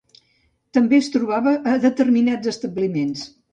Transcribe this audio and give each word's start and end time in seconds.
També 0.77 0.97
es 1.01 1.09
trobava 1.17 1.53
a 1.73 1.77
determinats 1.85 2.53
establiments. 2.55 3.31